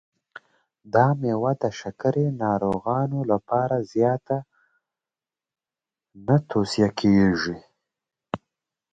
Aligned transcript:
دا 0.93 1.07
مېوه 1.21 1.51
د 1.61 1.63
شکرې 1.79 2.27
ناروغانو 2.43 3.19
لپاره 3.31 3.75
زیاته 3.91 4.37
نه 6.27 6.37
توصیه 6.49 6.89
کېږي. 6.99 7.57